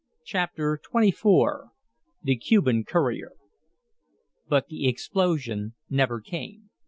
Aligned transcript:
CHAPTER 0.25 0.79
XXIV. 0.83 1.69
THE 2.23 2.35
CUBAN 2.35 2.85
COURIER. 2.85 3.33
But 4.49 4.67
the 4.67 4.87
explosion 4.87 5.75
never 5.91 6.19
came. 6.19 6.71